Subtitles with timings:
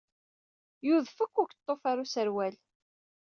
[0.85, 2.55] Yudef-ak ukeḍḍuf ɣer userwal.